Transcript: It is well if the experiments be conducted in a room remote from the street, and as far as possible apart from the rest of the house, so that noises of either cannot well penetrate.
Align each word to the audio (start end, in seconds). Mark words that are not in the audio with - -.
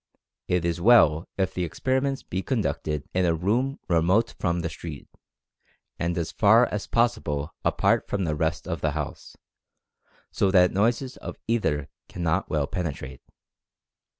It 0.47 0.65
is 0.65 0.81
well 0.81 1.29
if 1.37 1.53
the 1.53 1.63
experiments 1.63 2.23
be 2.23 2.41
conducted 2.41 3.07
in 3.13 3.23
a 3.23 3.35
room 3.35 3.77
remote 3.87 4.33
from 4.39 4.61
the 4.61 4.69
street, 4.71 5.07
and 5.99 6.17
as 6.17 6.31
far 6.31 6.65
as 6.65 6.87
possible 6.87 7.53
apart 7.63 8.07
from 8.07 8.23
the 8.23 8.33
rest 8.33 8.67
of 8.67 8.81
the 8.81 8.93
house, 8.93 9.37
so 10.31 10.49
that 10.49 10.71
noises 10.71 11.17
of 11.17 11.37
either 11.47 11.87
cannot 12.09 12.49
well 12.49 12.65
penetrate. 12.65 13.21